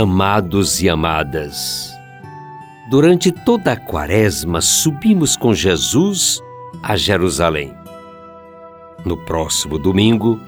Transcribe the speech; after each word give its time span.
Amados 0.00 0.80
e 0.80 0.88
amadas, 0.88 1.92
durante 2.88 3.32
toda 3.32 3.72
a 3.72 3.76
quaresma 3.76 4.60
subimos 4.60 5.36
com 5.36 5.52
Jesus 5.52 6.40
a 6.80 6.96
Jerusalém. 6.96 7.74
No 9.04 9.16
próximo 9.16 9.76
domingo, 9.76 10.40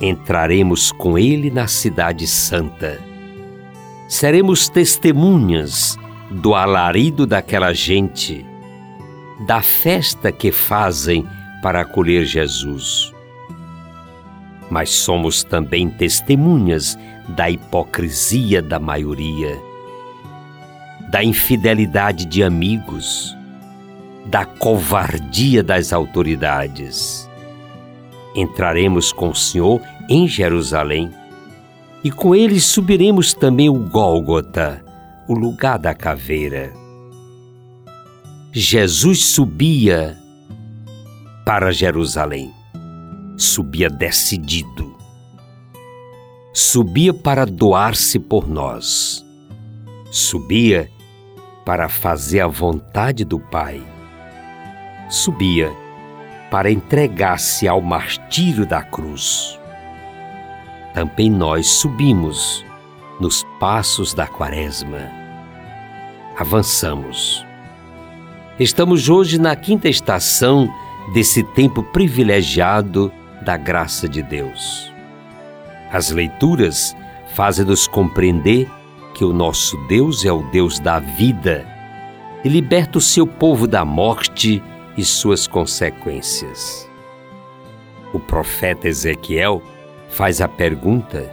entraremos 0.00 0.90
com 0.90 1.16
ele 1.16 1.52
na 1.52 1.68
Cidade 1.68 2.26
Santa. 2.26 3.00
Seremos 4.08 4.68
testemunhas 4.68 5.96
do 6.28 6.52
alarido 6.52 7.28
daquela 7.28 7.72
gente, 7.72 8.44
da 9.46 9.62
festa 9.62 10.32
que 10.32 10.50
fazem 10.50 11.24
para 11.62 11.82
acolher 11.82 12.24
Jesus. 12.24 13.14
Mas 14.68 14.90
somos 14.90 15.44
também 15.44 15.88
testemunhas 15.88 16.98
da 17.28 17.48
hipocrisia 17.50 18.60
da 18.60 18.78
maioria, 18.78 19.58
da 21.10 21.22
infidelidade 21.22 22.26
de 22.26 22.42
amigos, 22.42 23.34
da 24.26 24.44
covardia 24.44 25.62
das 25.62 25.92
autoridades. 25.92 27.28
Entraremos 28.34 29.12
com 29.12 29.30
o 29.30 29.34
Senhor 29.34 29.80
em 30.08 30.26
Jerusalém 30.28 31.10
e 32.02 32.10
com 32.10 32.34
ele 32.34 32.60
subiremos 32.60 33.32
também 33.32 33.68
o 33.68 33.88
Gólgota, 33.88 34.84
o 35.28 35.34
lugar 35.34 35.78
da 35.78 35.94
caveira. 35.94 36.72
Jesus 38.52 39.24
subia 39.24 40.18
para 41.44 41.72
Jerusalém, 41.72 42.52
subia 43.36 43.88
decidido 43.88 44.93
subia 46.56 47.12
para 47.12 47.44
doar-se 47.44 48.16
por 48.16 48.48
nós. 48.48 49.26
Subia 50.12 50.88
para 51.64 51.88
fazer 51.88 52.40
a 52.42 52.46
vontade 52.46 53.24
do 53.24 53.40
Pai. 53.40 53.82
Subia 55.08 55.72
para 56.52 56.70
entregar-se 56.70 57.66
ao 57.66 57.80
martírio 57.80 58.64
da 58.64 58.80
cruz. 58.80 59.58
Também 60.94 61.28
nós 61.28 61.66
subimos 61.66 62.64
nos 63.20 63.44
passos 63.58 64.14
da 64.14 64.28
Quaresma. 64.28 65.10
Avançamos. 66.38 67.44
Estamos 68.60 69.08
hoje 69.08 69.40
na 69.40 69.56
quinta 69.56 69.88
estação 69.88 70.72
desse 71.12 71.42
tempo 71.42 71.82
privilegiado 71.82 73.12
da 73.44 73.56
graça 73.56 74.08
de 74.08 74.22
Deus. 74.22 74.93
As 75.94 76.10
leituras 76.10 76.96
fazem-nos 77.36 77.86
compreender 77.86 78.68
que 79.14 79.24
o 79.24 79.32
nosso 79.32 79.76
Deus 79.86 80.24
é 80.24 80.32
o 80.32 80.42
Deus 80.50 80.80
da 80.80 80.98
vida 80.98 81.64
e 82.44 82.48
liberta 82.48 82.98
o 82.98 83.00
seu 83.00 83.24
povo 83.24 83.64
da 83.68 83.84
morte 83.84 84.60
e 84.96 85.04
suas 85.04 85.46
consequências. 85.46 86.90
O 88.12 88.18
profeta 88.18 88.88
Ezequiel 88.88 89.62
faz 90.08 90.40
a 90.40 90.48
pergunta: 90.48 91.32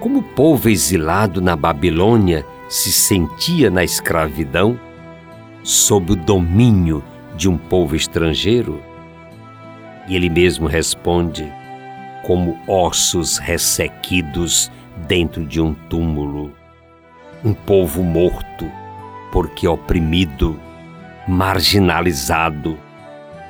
como 0.00 0.20
o 0.20 0.22
povo 0.34 0.70
exilado 0.70 1.42
na 1.42 1.54
Babilônia 1.54 2.46
se 2.66 2.90
sentia 2.90 3.68
na 3.68 3.84
escravidão, 3.84 4.80
sob 5.62 6.12
o 6.12 6.16
domínio 6.16 7.04
de 7.36 7.46
um 7.46 7.58
povo 7.58 7.94
estrangeiro? 7.94 8.80
E 10.08 10.16
ele 10.16 10.30
mesmo 10.30 10.66
responde: 10.66 11.59
como 12.22 12.58
ossos 12.66 13.38
ressequidos 13.38 14.70
dentro 15.08 15.44
de 15.44 15.60
um 15.60 15.74
túmulo. 15.88 16.52
Um 17.44 17.54
povo 17.54 18.02
morto, 18.02 18.70
porque 19.32 19.66
oprimido, 19.66 20.60
marginalizado, 21.26 22.78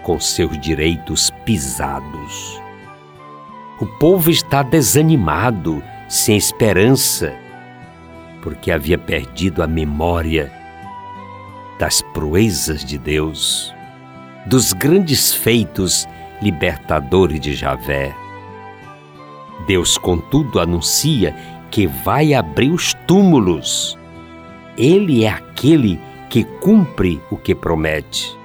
com 0.03 0.19
seus 0.19 0.59
direitos 0.60 1.30
pisados. 1.44 2.60
O 3.80 3.86
povo 3.86 4.30
está 4.30 4.62
desanimado, 4.62 5.82
sem 6.09 6.36
esperança, 6.36 7.34
porque 8.42 8.70
havia 8.70 8.98
perdido 8.98 9.62
a 9.62 9.66
memória 9.66 10.53
das 11.78 12.03
proezas 12.12 12.84
de 12.84 12.98
Deus, 12.98 13.75
dos 14.47 14.72
grandes 14.72 15.32
feitos 15.34 16.06
libertadores 16.42 17.41
de 17.41 17.56
Javé. 17.56 18.14
Deus, 19.66 19.97
contudo, 19.98 20.60
anuncia 20.60 21.34
que 21.71 21.87
vai 21.87 22.34
abrir 22.34 22.71
os 22.71 22.94
túmulos. 23.06 23.98
Ele 24.76 25.25
é 25.25 25.28
aquele 25.28 26.00
que 26.28 26.44
cumpre 26.44 27.21
o 27.31 27.37
que 27.37 27.54
promete. 27.54 28.37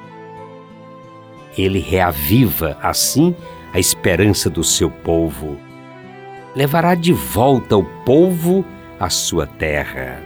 Ele 1.58 1.80
reaviva, 1.80 2.78
assim, 2.82 3.36
a 3.74 3.80
esperança 3.80 4.50
do 4.50 4.64
seu 4.64 4.90
povo. 4.90 5.58
Levará 6.56 6.96
de 6.96 7.14
volta 7.14 7.78
o 7.78 7.84
povo 7.84 8.66
à 9.00 9.10
sua 9.10 9.46
terra. 9.46 10.22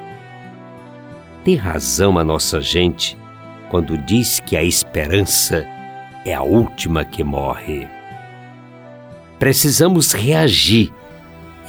Tem 1.44 1.56
razão 1.56 2.18
a 2.18 2.24
nossa 2.24 2.62
gente 2.62 3.18
quando 3.70 3.98
diz 3.98 4.40
que 4.40 4.58
a 4.58 4.64
esperança 4.64 5.66
é 6.26 6.34
a 6.34 6.42
última 6.42 7.06
que 7.06 7.24
morre. 7.24 7.99
Precisamos 9.40 10.12
reagir 10.12 10.94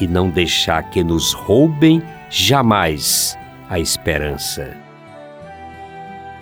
e 0.00 0.06
não 0.08 0.28
deixar 0.28 0.90
que 0.90 1.04
nos 1.04 1.32
roubem 1.32 2.02
jamais 2.28 3.38
a 3.68 3.78
esperança. 3.78 4.76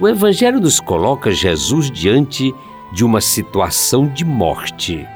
O 0.01 0.09
Evangelho 0.09 0.59
nos 0.59 0.81
coloca 0.81 1.31
Jesus 1.31 1.91
diante 1.91 2.55
de 2.95 3.05
uma 3.05 3.21
situação 3.21 4.09
de 4.09 4.25
morte. 4.25 5.07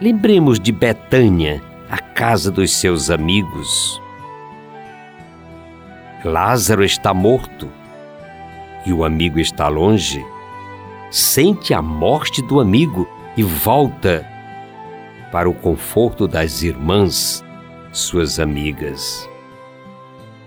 Lembremos 0.00 0.58
de 0.58 0.72
Betânia, 0.72 1.62
a 1.90 1.98
casa 1.98 2.50
dos 2.50 2.74
seus 2.74 3.10
amigos. 3.10 4.00
Lázaro 6.24 6.84
está 6.84 7.12
morto 7.12 7.68
e 8.86 8.92
o 8.94 9.04
amigo 9.04 9.38
está 9.38 9.68
longe. 9.68 10.24
Sente 11.10 11.74
a 11.74 11.82
morte 11.82 12.40
do 12.40 12.60
amigo 12.60 13.06
e 13.36 13.42
volta 13.42 14.37
para 15.30 15.48
o 15.48 15.54
conforto 15.54 16.26
das 16.26 16.62
irmãs, 16.62 17.44
suas 17.92 18.38
amigas. 18.38 19.28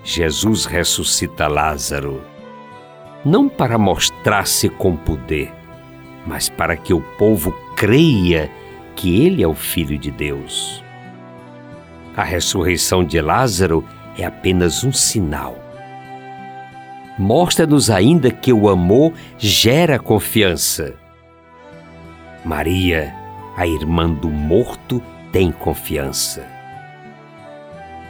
Jesus 0.04 0.66
ressuscita 0.66 1.48
Lázaro, 1.48 2.22
não 3.24 3.48
para 3.48 3.78
mostrar-se 3.78 4.68
com 4.70 4.96
poder, 4.96 5.54
mas 6.26 6.50
para 6.50 6.76
que 6.76 6.94
o 6.94 7.02
povo 7.18 7.52
creia 7.76 8.50
que 8.96 9.24
ele 9.24 9.44
é 9.44 9.48
o 9.48 9.54
Filho 9.54 9.98
de 9.98 10.10
Deus. 10.10 10.84
A 12.16 12.24
ressurreição 12.24 13.04
de 13.04 13.22
Lázaro 13.22 13.86
é 14.18 14.26
apenas 14.26 14.84
um 14.84 14.92
sinal. 14.92 15.58
Mostra-nos 17.18 17.90
ainda 17.90 18.32
que 18.32 18.52
o 18.52 18.68
amor 18.68 19.14
gera 19.38 20.00
confiança. 20.00 20.96
Maria 22.44 23.21
a 23.56 23.68
irmã 23.68 24.10
do 24.10 24.30
morto 24.30 25.02
tem 25.32 25.52
confiança. 25.52 26.46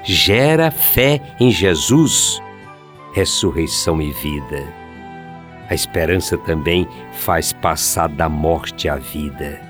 Gera 0.03 0.71
fé 0.71 1.21
em 1.39 1.51
Jesus, 1.51 2.41
ressurreição 3.13 4.01
e 4.01 4.11
vida. 4.11 4.63
A 5.69 5.73
esperança 5.73 6.37
também 6.37 6.87
faz 7.13 7.53
passar 7.53 8.09
da 8.09 8.27
morte 8.27 8.89
à 8.89 8.95
vida. 8.95 9.61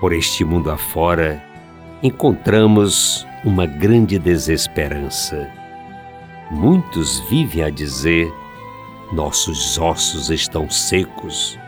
Por 0.00 0.12
este 0.12 0.44
mundo 0.44 0.70
afora, 0.70 1.42
encontramos 2.02 3.26
uma 3.44 3.66
grande 3.66 4.18
desesperança. 4.18 5.50
Muitos 6.50 7.20
vivem 7.28 7.64
a 7.64 7.70
dizer: 7.70 8.32
nossos 9.12 9.78
ossos 9.78 10.30
estão 10.30 10.70
secos, 10.70 11.58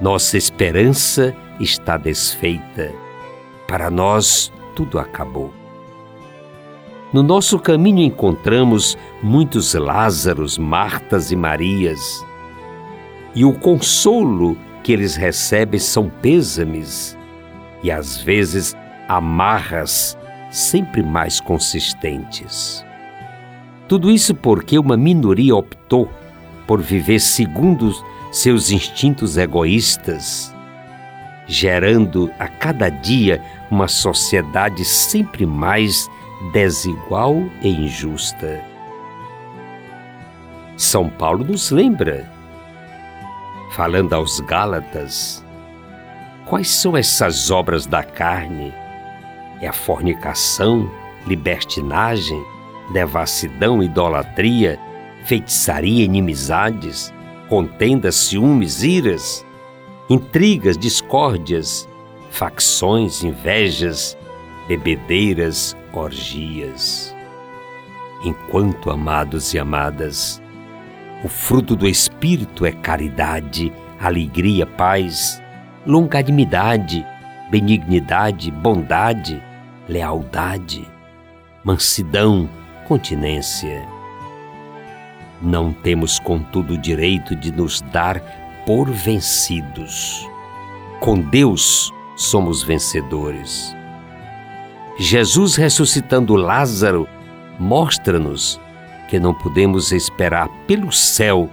nossa 0.00 0.36
esperança 0.36 1.34
está 1.60 1.96
desfeita. 1.96 2.92
Para 3.68 3.90
nós, 3.90 4.52
tudo 4.74 4.98
acabou. 4.98 5.52
No 7.12 7.22
nosso 7.22 7.58
caminho 7.58 8.02
encontramos 8.02 8.96
muitos 9.22 9.74
Lázaros, 9.74 10.56
Martas 10.56 11.30
e 11.30 11.36
Marias, 11.36 12.24
e 13.34 13.44
o 13.44 13.52
consolo 13.52 14.56
que 14.82 14.92
eles 14.92 15.16
recebem 15.16 15.78
são 15.78 16.08
pêsames 16.08 17.16
e 17.82 17.90
às 17.90 18.16
vezes 18.16 18.76
amarras 19.08 20.16
sempre 20.50 21.02
mais 21.02 21.40
consistentes. 21.40 22.84
Tudo 23.88 24.10
isso 24.10 24.34
porque 24.34 24.78
uma 24.78 24.96
minoria 24.96 25.54
optou 25.56 26.08
por 26.66 26.80
viver 26.80 27.18
segundo 27.18 27.92
seus 28.30 28.70
instintos 28.70 29.36
egoístas, 29.36 30.54
gerando 31.50 32.30
a 32.38 32.46
cada 32.46 32.88
dia 32.88 33.42
uma 33.70 33.88
sociedade 33.88 34.84
sempre 34.84 35.44
mais 35.44 36.08
desigual 36.52 37.42
e 37.60 37.68
injusta. 37.68 38.62
São 40.76 41.10
Paulo 41.10 41.44
nos 41.44 41.72
lembra, 41.72 42.30
falando 43.72 44.12
aos 44.12 44.38
Gálatas, 44.38 45.44
quais 46.46 46.70
são 46.70 46.96
essas 46.96 47.50
obras 47.50 47.84
da 47.84 48.04
carne? 48.04 48.72
É 49.60 49.66
a 49.66 49.72
fornicação, 49.72 50.88
libertinagem, 51.26 52.42
devassidão, 52.92 53.82
idolatria, 53.82 54.78
feitiçaria, 55.24 56.04
inimizades, 56.04 57.12
contendas, 57.48 58.14
ciúmes, 58.14 58.84
iras, 58.84 59.44
intrigas, 60.10 60.76
discórdias, 60.76 61.88
facções, 62.32 63.22
invejas, 63.22 64.18
bebedeiras, 64.66 65.76
orgias. 65.92 67.14
Enquanto, 68.24 68.90
amados 68.90 69.54
e 69.54 69.58
amadas, 69.58 70.42
o 71.24 71.28
fruto 71.28 71.76
do 71.76 71.86
Espírito 71.86 72.66
é 72.66 72.72
caridade, 72.72 73.72
alegria, 74.00 74.66
paz, 74.66 75.40
longanimidade, 75.86 77.06
benignidade, 77.48 78.50
bondade, 78.50 79.40
lealdade, 79.88 80.88
mansidão, 81.62 82.50
continência. 82.88 83.86
Não 85.40 85.72
temos, 85.72 86.18
contudo, 86.18 86.74
o 86.74 86.78
direito 86.78 87.36
de 87.36 87.52
nos 87.52 87.80
dar 87.92 88.20
por 88.66 88.90
vencidos. 88.90 90.28
Com 91.00 91.20
Deus 91.20 91.92
somos 92.16 92.62
vencedores. 92.62 93.74
Jesus 94.98 95.56
ressuscitando 95.56 96.36
Lázaro 96.36 97.08
mostra-nos 97.58 98.60
que 99.08 99.18
não 99.18 99.32
podemos 99.32 99.92
esperar 99.92 100.48
pelo 100.66 100.92
céu 100.92 101.48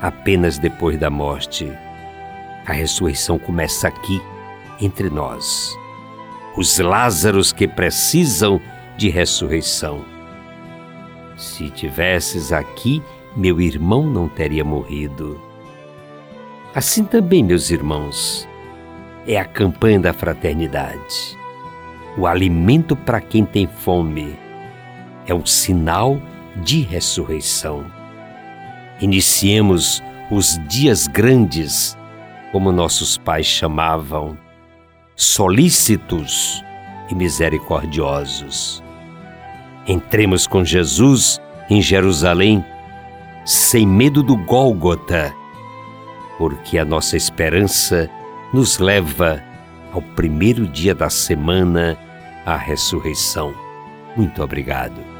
apenas 0.00 0.58
depois 0.58 0.98
da 0.98 1.08
morte. 1.08 1.72
A 2.66 2.72
ressurreição 2.72 3.38
começa 3.38 3.88
aqui, 3.88 4.20
entre 4.80 5.08
nós. 5.08 5.74
Os 6.56 6.78
Lázaros 6.78 7.52
que 7.52 7.66
precisam 7.66 8.60
de 8.96 9.08
ressurreição. 9.08 10.04
Se 11.36 11.70
tivesses 11.70 12.52
aqui, 12.52 13.02
meu 13.36 13.60
irmão 13.60 14.06
não 14.06 14.28
teria 14.28 14.64
morrido. 14.64 15.40
Assim 16.74 17.04
também, 17.04 17.44
meus 17.44 17.70
irmãos, 17.70 18.48
é 19.28 19.38
a 19.38 19.44
campanha 19.44 20.00
da 20.00 20.12
fraternidade. 20.12 21.38
O 22.18 22.26
alimento 22.26 22.96
para 22.96 23.20
quem 23.20 23.44
tem 23.44 23.68
fome 23.68 24.36
é 25.24 25.32
um 25.32 25.46
sinal 25.46 26.20
de 26.56 26.80
ressurreição. 26.80 27.86
Iniciemos 29.00 30.02
os 30.32 30.58
dias 30.68 31.06
grandes, 31.06 31.96
como 32.50 32.72
nossos 32.72 33.16
pais 33.18 33.46
chamavam, 33.46 34.36
solícitos 35.14 36.60
e 37.08 37.14
misericordiosos. 37.14 38.82
Entremos 39.86 40.44
com 40.44 40.64
Jesus 40.64 41.40
em 41.70 41.80
Jerusalém 41.80 42.64
sem 43.44 43.86
medo 43.86 44.24
do 44.24 44.36
Gólgota, 44.36 45.32
porque 46.38 46.78
a 46.78 46.84
nossa 46.84 47.16
esperança 47.16 48.10
nos 48.52 48.78
leva 48.78 49.42
ao 49.92 50.02
primeiro 50.02 50.66
dia 50.66 50.94
da 50.94 51.08
semana, 51.08 51.96
a 52.44 52.56
ressurreição. 52.56 53.54
Muito 54.16 54.42
obrigado. 54.42 55.13